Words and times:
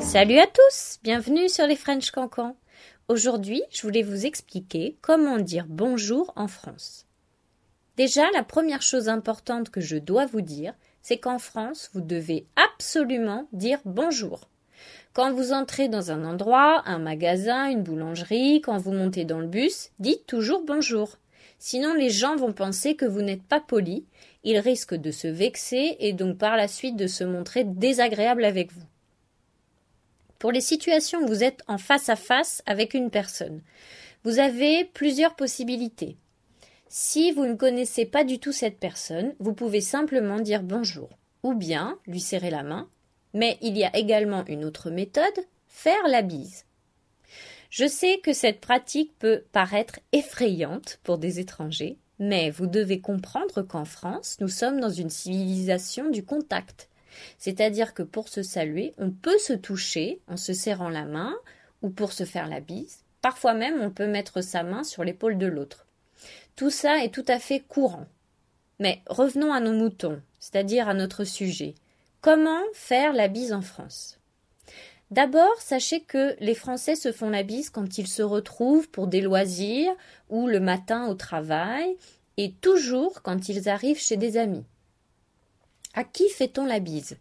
Salut 0.00 0.38
à 0.38 0.46
tous, 0.46 0.98
bienvenue 1.04 1.48
sur 1.48 1.66
les 1.66 1.76
French 1.76 2.10
Cancans. 2.10 2.56
Aujourd'hui, 3.08 3.62
je 3.70 3.82
voulais 3.82 4.02
vous 4.02 4.26
expliquer 4.26 4.96
comment 5.02 5.38
dire 5.38 5.66
bonjour 5.68 6.32
en 6.34 6.48
France. 6.48 7.06
Déjà, 7.96 8.24
la 8.34 8.42
première 8.42 8.82
chose 8.82 9.08
importante 9.08 9.70
que 9.70 9.80
je 9.80 9.96
dois 9.96 10.26
vous 10.26 10.40
dire, 10.40 10.74
c'est 11.00 11.18
qu'en 11.18 11.38
France, 11.38 11.90
vous 11.92 12.00
devez 12.00 12.46
absolument 12.56 13.46
dire 13.52 13.78
bonjour. 13.84 14.48
Quand 15.12 15.32
vous 15.32 15.52
entrez 15.52 15.88
dans 15.88 16.10
un 16.10 16.24
endroit, 16.24 16.82
un 16.86 16.98
magasin, 16.98 17.70
une 17.70 17.82
boulangerie, 17.82 18.60
quand 18.62 18.78
vous 18.78 18.92
montez 18.92 19.24
dans 19.24 19.40
le 19.40 19.46
bus, 19.46 19.90
dites 19.98 20.26
toujours 20.26 20.64
bonjour. 20.64 21.18
Sinon, 21.62 21.92
les 21.92 22.08
gens 22.08 22.36
vont 22.36 22.54
penser 22.54 22.96
que 22.96 23.04
vous 23.04 23.20
n'êtes 23.20 23.42
pas 23.42 23.60
poli, 23.60 24.06
ils 24.44 24.58
risquent 24.58 24.94
de 24.94 25.10
se 25.10 25.28
vexer 25.28 25.94
et 26.00 26.14
donc 26.14 26.38
par 26.38 26.56
la 26.56 26.66
suite 26.66 26.96
de 26.96 27.06
se 27.06 27.22
montrer 27.22 27.64
désagréables 27.64 28.46
avec 28.46 28.72
vous. 28.72 28.86
Pour 30.38 30.52
les 30.52 30.62
situations 30.62 31.20
où 31.20 31.26
vous 31.26 31.44
êtes 31.44 31.60
en 31.68 31.76
face 31.76 32.08
à 32.08 32.16
face 32.16 32.62
avec 32.64 32.94
une 32.94 33.10
personne, 33.10 33.60
vous 34.24 34.38
avez 34.38 34.86
plusieurs 34.86 35.36
possibilités. 35.36 36.16
Si 36.88 37.30
vous 37.30 37.44
ne 37.44 37.56
connaissez 37.56 38.06
pas 38.06 38.24
du 38.24 38.38
tout 38.38 38.52
cette 38.52 38.78
personne, 38.78 39.34
vous 39.38 39.52
pouvez 39.52 39.82
simplement 39.82 40.40
dire 40.40 40.62
bonjour, 40.62 41.10
ou 41.42 41.52
bien 41.52 41.98
lui 42.06 42.20
serrer 42.20 42.50
la 42.50 42.62
main, 42.62 42.88
mais 43.34 43.58
il 43.60 43.76
y 43.76 43.84
a 43.84 43.94
également 43.94 44.46
une 44.46 44.64
autre 44.64 44.88
méthode, 44.88 45.24
faire 45.68 46.08
la 46.08 46.22
bise. 46.22 46.64
Je 47.70 47.86
sais 47.86 48.18
que 48.18 48.32
cette 48.32 48.60
pratique 48.60 49.16
peut 49.20 49.44
paraître 49.52 50.00
effrayante 50.10 50.98
pour 51.04 51.18
des 51.18 51.38
étrangers, 51.38 51.98
mais 52.18 52.50
vous 52.50 52.66
devez 52.66 53.00
comprendre 53.00 53.62
qu'en 53.62 53.84
France, 53.84 54.36
nous 54.40 54.48
sommes 54.48 54.80
dans 54.80 54.90
une 54.90 55.08
civilisation 55.08 56.10
du 56.10 56.24
contact. 56.24 56.88
C'est-à-dire 57.38 57.94
que 57.94 58.02
pour 58.02 58.28
se 58.28 58.42
saluer, 58.42 58.92
on 58.98 59.10
peut 59.10 59.38
se 59.38 59.52
toucher 59.52 60.20
en 60.26 60.36
se 60.36 60.52
serrant 60.52 60.88
la 60.88 61.04
main 61.04 61.34
ou 61.82 61.90
pour 61.90 62.12
se 62.12 62.24
faire 62.24 62.48
la 62.48 62.60
bise. 62.60 63.04
Parfois 63.22 63.54
même, 63.54 63.80
on 63.80 63.90
peut 63.90 64.08
mettre 64.08 64.40
sa 64.40 64.64
main 64.64 64.82
sur 64.82 65.04
l'épaule 65.04 65.38
de 65.38 65.46
l'autre. 65.46 65.86
Tout 66.56 66.70
ça 66.70 67.04
est 67.04 67.14
tout 67.14 67.24
à 67.28 67.38
fait 67.38 67.60
courant. 67.60 68.06
Mais 68.80 69.00
revenons 69.06 69.52
à 69.52 69.60
nos 69.60 69.72
moutons, 69.72 70.20
c'est-à-dire 70.40 70.88
à 70.88 70.94
notre 70.94 71.22
sujet. 71.22 71.74
Comment 72.20 72.62
faire 72.72 73.12
la 73.12 73.28
bise 73.28 73.52
en 73.52 73.62
France? 73.62 74.19
D'abord, 75.10 75.56
sachez 75.58 76.00
que 76.00 76.36
les 76.38 76.54
Français 76.54 76.94
se 76.94 77.10
font 77.10 77.30
la 77.30 77.42
bise 77.42 77.70
quand 77.70 77.98
ils 77.98 78.06
se 78.06 78.22
retrouvent 78.22 78.88
pour 78.88 79.08
des 79.08 79.20
loisirs 79.20 79.92
ou 80.28 80.46
le 80.46 80.60
matin 80.60 81.08
au 81.08 81.14
travail 81.14 81.96
et 82.36 82.52
toujours 82.52 83.22
quand 83.22 83.48
ils 83.48 83.68
arrivent 83.68 84.00
chez 84.00 84.16
des 84.16 84.36
amis. 84.36 84.64
À 85.94 86.04
qui 86.04 86.28
fait-on 86.28 86.64
la 86.64 86.78
bise? 86.78 87.16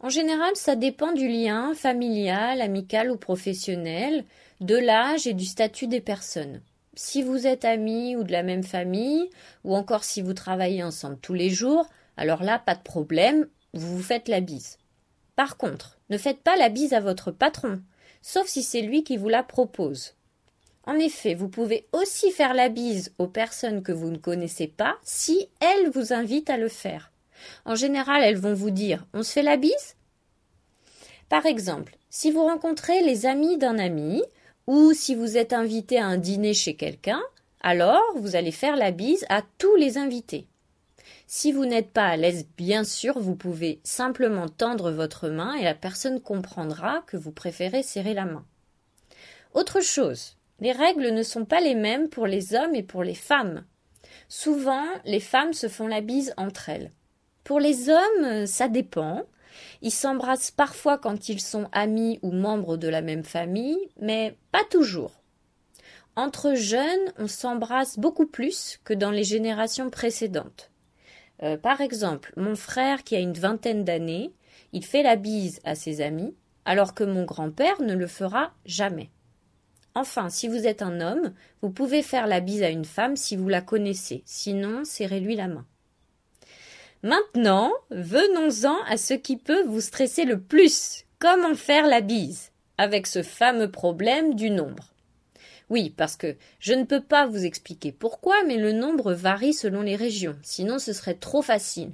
En 0.00 0.10
général, 0.10 0.54
ça 0.54 0.76
dépend 0.76 1.12
du 1.12 1.28
lien 1.28 1.72
familial, 1.74 2.60
amical 2.60 3.10
ou 3.10 3.16
professionnel, 3.16 4.24
de 4.60 4.76
l'âge 4.76 5.26
et 5.26 5.32
du 5.32 5.46
statut 5.46 5.86
des 5.86 6.02
personnes. 6.02 6.60
Si 6.94 7.22
vous 7.22 7.46
êtes 7.46 7.64
amis 7.64 8.16
ou 8.16 8.24
de 8.24 8.32
la 8.32 8.42
même 8.42 8.64
famille, 8.64 9.30
ou 9.64 9.74
encore 9.74 10.04
si 10.04 10.20
vous 10.20 10.34
travaillez 10.34 10.82
ensemble 10.82 11.18
tous 11.22 11.34
les 11.34 11.48
jours, 11.48 11.86
alors 12.18 12.42
là, 12.42 12.58
pas 12.58 12.74
de 12.74 12.82
problème, 12.82 13.48
vous 13.72 13.96
vous 13.96 14.02
faites 14.02 14.28
la 14.28 14.40
bise. 14.40 14.76
Par 15.40 15.56
contre, 15.56 15.96
ne 16.10 16.18
faites 16.18 16.42
pas 16.42 16.54
la 16.56 16.68
bise 16.68 16.92
à 16.92 17.00
votre 17.00 17.30
patron, 17.30 17.80
sauf 18.20 18.46
si 18.46 18.62
c'est 18.62 18.82
lui 18.82 19.04
qui 19.04 19.16
vous 19.16 19.30
la 19.30 19.42
propose. 19.42 20.12
En 20.84 20.96
effet, 20.96 21.32
vous 21.34 21.48
pouvez 21.48 21.86
aussi 21.94 22.30
faire 22.30 22.52
la 22.52 22.68
bise 22.68 23.14
aux 23.16 23.26
personnes 23.26 23.82
que 23.82 23.90
vous 23.90 24.10
ne 24.10 24.18
connaissez 24.18 24.66
pas 24.66 24.98
si 25.02 25.48
elles 25.60 25.88
vous 25.88 26.12
invitent 26.12 26.50
à 26.50 26.58
le 26.58 26.68
faire. 26.68 27.10
En 27.64 27.74
général, 27.74 28.22
elles 28.22 28.36
vont 28.36 28.52
vous 28.52 28.68
dire 28.68 29.06
On 29.14 29.22
se 29.22 29.32
fait 29.32 29.42
la 29.42 29.56
bise? 29.56 29.96
Par 31.30 31.46
exemple, 31.46 31.96
si 32.10 32.30
vous 32.30 32.44
rencontrez 32.44 33.00
les 33.00 33.24
amis 33.24 33.56
d'un 33.56 33.78
ami, 33.78 34.22
ou 34.66 34.92
si 34.92 35.14
vous 35.14 35.38
êtes 35.38 35.54
invité 35.54 35.98
à 35.98 36.04
un 36.04 36.18
dîner 36.18 36.52
chez 36.52 36.76
quelqu'un, 36.76 37.22
alors 37.62 38.04
vous 38.16 38.36
allez 38.36 38.52
faire 38.52 38.76
la 38.76 38.90
bise 38.90 39.24
à 39.30 39.40
tous 39.56 39.74
les 39.76 39.96
invités. 39.96 40.49
Si 41.32 41.52
vous 41.52 41.64
n'êtes 41.64 41.92
pas 41.92 42.08
à 42.08 42.16
l'aise, 42.16 42.48
bien 42.56 42.82
sûr, 42.82 43.20
vous 43.20 43.36
pouvez 43.36 43.78
simplement 43.84 44.48
tendre 44.48 44.90
votre 44.90 45.28
main 45.28 45.54
et 45.54 45.62
la 45.62 45.76
personne 45.76 46.20
comprendra 46.20 47.04
que 47.06 47.16
vous 47.16 47.30
préférez 47.30 47.84
serrer 47.84 48.14
la 48.14 48.24
main. 48.24 48.44
Autre 49.54 49.80
chose, 49.80 50.38
les 50.58 50.72
règles 50.72 51.10
ne 51.10 51.22
sont 51.22 51.44
pas 51.44 51.60
les 51.60 51.76
mêmes 51.76 52.08
pour 52.08 52.26
les 52.26 52.56
hommes 52.56 52.74
et 52.74 52.82
pour 52.82 53.04
les 53.04 53.14
femmes. 53.14 53.64
Souvent, 54.28 54.84
les 55.04 55.20
femmes 55.20 55.52
se 55.52 55.68
font 55.68 55.86
la 55.86 56.00
bise 56.00 56.34
entre 56.36 56.68
elles. 56.68 56.90
Pour 57.44 57.60
les 57.60 57.90
hommes, 57.90 58.46
ça 58.46 58.66
dépend. 58.66 59.22
Ils 59.82 59.92
s'embrassent 59.92 60.50
parfois 60.50 60.98
quand 60.98 61.28
ils 61.28 61.40
sont 61.40 61.68
amis 61.70 62.18
ou 62.22 62.32
membres 62.32 62.76
de 62.76 62.88
la 62.88 63.02
même 63.02 63.24
famille, 63.24 63.78
mais 64.00 64.36
pas 64.50 64.64
toujours. 64.68 65.12
Entre 66.16 66.54
jeunes, 66.54 67.12
on 67.18 67.28
s'embrasse 67.28 68.00
beaucoup 68.00 68.26
plus 68.26 68.80
que 68.82 68.94
dans 68.94 69.12
les 69.12 69.22
générations 69.22 69.90
précédentes. 69.90 70.70
Euh, 71.42 71.56
par 71.56 71.80
exemple, 71.80 72.32
mon 72.36 72.54
frère 72.54 73.02
qui 73.04 73.16
a 73.16 73.20
une 73.20 73.32
vingtaine 73.32 73.84
d'années, 73.84 74.32
il 74.72 74.84
fait 74.84 75.02
la 75.02 75.16
bise 75.16 75.60
à 75.64 75.74
ses 75.74 76.00
amis, 76.00 76.34
alors 76.64 76.94
que 76.94 77.04
mon 77.04 77.24
grand-père 77.24 77.80
ne 77.80 77.94
le 77.94 78.06
fera 78.06 78.52
jamais. 78.66 79.10
Enfin, 79.94 80.30
si 80.30 80.46
vous 80.46 80.66
êtes 80.66 80.82
un 80.82 81.00
homme, 81.00 81.32
vous 81.62 81.70
pouvez 81.70 82.02
faire 82.02 82.26
la 82.26 82.40
bise 82.40 82.62
à 82.62 82.68
une 82.68 82.84
femme 82.84 83.16
si 83.16 83.36
vous 83.36 83.48
la 83.48 83.60
connaissez, 83.60 84.22
sinon 84.24 84.84
serrez-lui 84.84 85.34
la 85.34 85.48
main. 85.48 85.66
Maintenant, 87.02 87.72
venons-en 87.90 88.76
à 88.86 88.96
ce 88.98 89.14
qui 89.14 89.36
peut 89.36 89.64
vous 89.64 89.80
stresser 89.80 90.24
le 90.24 90.38
plus. 90.38 91.06
Comment 91.18 91.54
faire 91.54 91.86
la 91.86 92.02
bise 92.02 92.52
avec 92.78 93.06
ce 93.06 93.22
fameux 93.22 93.70
problème 93.70 94.34
du 94.34 94.50
nombre? 94.50 94.89
Oui, 95.70 95.94
parce 95.96 96.16
que 96.16 96.36
je 96.58 96.74
ne 96.74 96.84
peux 96.84 97.00
pas 97.00 97.26
vous 97.26 97.44
expliquer 97.44 97.92
pourquoi, 97.92 98.42
mais 98.44 98.56
le 98.56 98.72
nombre 98.72 99.12
varie 99.12 99.54
selon 99.54 99.82
les 99.82 99.96
régions, 99.96 100.36
sinon 100.42 100.80
ce 100.80 100.92
serait 100.92 101.14
trop 101.14 101.42
facile. 101.42 101.92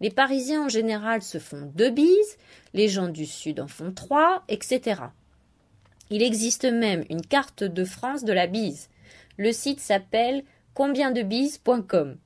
Les 0.00 0.10
Parisiens 0.10 0.66
en 0.66 0.68
général 0.68 1.22
se 1.22 1.38
font 1.38 1.70
deux 1.74 1.90
bises, 1.90 2.38
les 2.72 2.88
gens 2.88 3.08
du 3.08 3.26
Sud 3.26 3.60
en 3.60 3.68
font 3.68 3.92
trois, 3.92 4.44
etc. 4.48 5.02
Il 6.10 6.22
existe 6.22 6.64
même 6.64 7.04
une 7.10 7.24
carte 7.24 7.64
de 7.64 7.84
France 7.84 8.24
de 8.24 8.32
la 8.32 8.46
bise. 8.46 8.88
Le 9.38 9.50
site 9.52 9.80
s'appelle 9.80 10.44
combiendebises.com. 10.74 12.16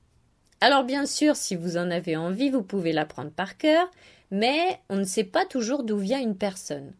Alors 0.61 0.83
bien 0.83 1.05
sûr, 1.05 1.35
si 1.35 1.55
vous 1.55 1.77
en 1.77 1.89
avez 1.89 2.15
envie, 2.15 2.49
vous 2.49 2.63
pouvez 2.63 2.91
l'apprendre 2.91 3.31
par 3.31 3.57
cœur, 3.57 3.89
mais 4.29 4.79
on 4.89 4.97
ne 4.97 5.03
sait 5.03 5.23
pas 5.23 5.45
toujours 5.45 5.83
d'où 5.83 5.97
vient 5.97 6.19
une 6.19 6.37
personne. 6.37 6.93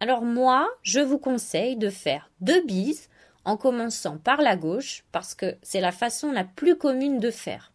Alors 0.00 0.22
moi, 0.22 0.68
je 0.82 1.00
vous 1.00 1.18
conseille 1.18 1.76
de 1.76 1.90
faire 1.90 2.30
deux 2.40 2.64
bises 2.64 3.08
en 3.44 3.56
commençant 3.56 4.18
par 4.18 4.42
la 4.42 4.56
gauche 4.56 5.04
parce 5.10 5.34
que 5.34 5.56
c'est 5.62 5.80
la 5.80 5.92
façon 5.92 6.30
la 6.30 6.44
plus 6.44 6.76
commune 6.76 7.18
de 7.18 7.30
faire. 7.30 7.72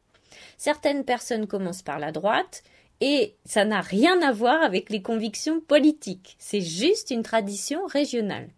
Certaines 0.58 1.04
personnes 1.04 1.48
commencent 1.48 1.82
par 1.82 2.00
la 2.00 2.12
droite 2.12 2.64
et 3.02 3.36
ça 3.44 3.66
n'a 3.66 3.82
rien 3.82 4.22
à 4.22 4.32
voir 4.32 4.62
avec 4.62 4.90
les 4.90 5.02
convictions 5.02 5.60
politiques, 5.60 6.36
c'est 6.40 6.62
juste 6.62 7.12
une 7.12 7.24
tradition 7.24 7.86
régionale. 7.86 8.50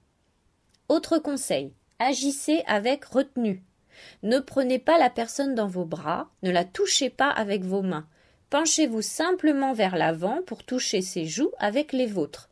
Autre 0.87 1.17
conseil, 1.17 1.73
agissez 1.97 2.63
avec 2.67 3.05
retenue. 3.05 3.63
Ne 4.21 4.39
prenez 4.39 4.77
pas 4.77 4.99
la 4.99 5.09
personne 5.09 5.55
dans 5.55 5.67
vos 5.67 5.85
bras, 5.85 6.29
ne 6.43 6.51
la 6.51 6.65
touchez 6.65 7.09
pas 7.09 7.29
avec 7.29 7.63
vos 7.63 7.81
mains. 7.81 8.07
Penchez-vous 8.51 9.01
simplement 9.01 9.73
vers 9.73 9.95
l'avant 9.95 10.41
pour 10.45 10.63
toucher 10.63 11.01
ses 11.01 11.25
joues 11.25 11.51
avec 11.57 11.91
les 11.91 12.05
vôtres. 12.05 12.49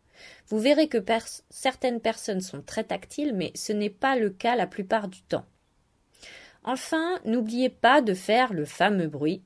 Vous 0.47 0.59
verrez 0.59 0.87
que 0.87 0.97
certaines 1.49 1.99
personnes 1.99 2.41
sont 2.41 2.61
très 2.61 2.83
tactiles, 2.83 3.33
mais 3.33 3.51
ce 3.55 3.73
n'est 3.73 3.89
pas 3.89 4.15
le 4.15 4.29
cas 4.29 4.55
la 4.55 4.67
plupart 4.67 5.07
du 5.07 5.21
temps. 5.23 5.45
Enfin, 6.63 7.19
n'oubliez 7.25 7.69
pas 7.69 8.01
de 8.01 8.13
faire 8.13 8.53
le 8.53 8.65
fameux 8.65 9.07
bruit. 9.07 9.41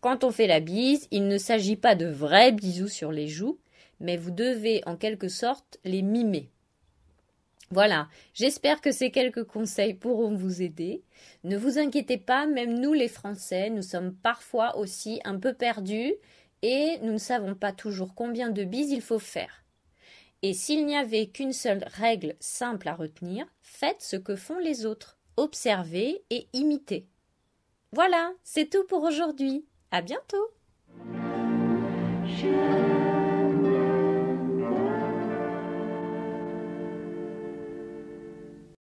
Quand 0.00 0.24
on 0.24 0.30
fait 0.30 0.46
la 0.46 0.60
bise, 0.60 1.06
il 1.10 1.28
ne 1.28 1.38
s'agit 1.38 1.76
pas 1.76 1.94
de 1.94 2.06
vrais 2.06 2.52
bisous 2.52 2.88
sur 2.88 3.12
les 3.12 3.28
joues, 3.28 3.58
mais 4.00 4.16
vous 4.16 4.30
devez 4.30 4.82
en 4.86 4.96
quelque 4.96 5.28
sorte 5.28 5.78
les 5.84 6.02
mimer. 6.02 6.48
Voilà, 7.72 8.08
j'espère 8.34 8.80
que 8.80 8.90
ces 8.90 9.12
quelques 9.12 9.44
conseils 9.44 9.94
pourront 9.94 10.34
vous 10.34 10.60
aider. 10.60 11.02
Ne 11.44 11.56
vous 11.56 11.78
inquiétez 11.78 12.16
pas, 12.16 12.46
même 12.46 12.80
nous 12.80 12.94
les 12.94 13.06
Français, 13.06 13.70
nous 13.70 13.82
sommes 13.82 14.12
parfois 14.12 14.76
aussi 14.76 15.20
un 15.24 15.38
peu 15.38 15.52
perdus 15.52 16.14
et 16.62 16.98
nous 17.02 17.12
ne 17.12 17.18
savons 17.18 17.54
pas 17.54 17.72
toujours 17.72 18.14
combien 18.14 18.50
de 18.50 18.64
bises 18.64 18.90
il 18.90 19.02
faut 19.02 19.18
faire. 19.18 19.64
Et 20.42 20.54
s'il 20.54 20.86
n'y 20.86 20.96
avait 20.96 21.26
qu'une 21.26 21.52
seule 21.52 21.84
règle 21.86 22.34
simple 22.40 22.88
à 22.88 22.94
retenir, 22.94 23.46
faites 23.60 24.02
ce 24.02 24.16
que 24.16 24.36
font 24.36 24.58
les 24.58 24.86
autres, 24.86 25.18
observez 25.36 26.24
et 26.30 26.48
imitez. 26.52 27.06
Voilà, 27.92 28.32
c'est 28.44 28.70
tout 28.70 28.84
pour 28.84 29.02
aujourd'hui. 29.02 29.66
À 29.90 30.02
bientôt. 30.02 30.48